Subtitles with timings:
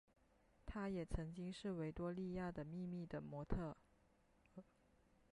[0.65, 3.77] 她也曾经是维多利亚的秘密的模特儿。